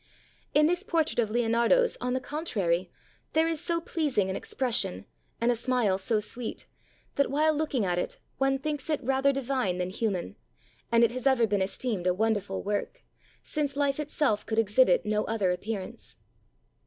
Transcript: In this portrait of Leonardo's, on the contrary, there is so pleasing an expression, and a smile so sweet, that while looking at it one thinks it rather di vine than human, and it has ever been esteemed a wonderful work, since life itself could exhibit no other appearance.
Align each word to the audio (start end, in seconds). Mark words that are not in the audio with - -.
In 0.55 0.65
this 0.65 0.81
portrait 0.81 1.19
of 1.19 1.29
Leonardo's, 1.29 1.95
on 2.01 2.13
the 2.13 2.19
contrary, 2.19 2.89
there 3.33 3.47
is 3.47 3.61
so 3.61 3.79
pleasing 3.79 4.31
an 4.31 4.35
expression, 4.35 5.05
and 5.39 5.51
a 5.51 5.55
smile 5.55 5.99
so 5.99 6.19
sweet, 6.19 6.65
that 7.17 7.29
while 7.29 7.53
looking 7.53 7.85
at 7.85 7.99
it 7.99 8.17
one 8.39 8.57
thinks 8.57 8.89
it 8.89 8.99
rather 9.03 9.31
di 9.31 9.41
vine 9.41 9.77
than 9.77 9.91
human, 9.91 10.37
and 10.91 11.03
it 11.03 11.11
has 11.11 11.27
ever 11.27 11.45
been 11.45 11.61
esteemed 11.61 12.07
a 12.07 12.15
wonderful 12.15 12.63
work, 12.63 13.03
since 13.43 13.75
life 13.75 13.99
itself 13.99 14.43
could 14.43 14.57
exhibit 14.57 15.05
no 15.05 15.23
other 15.25 15.51
appearance. 15.51 16.17